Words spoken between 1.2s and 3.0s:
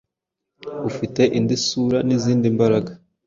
indi sura n’izindi mbaraga,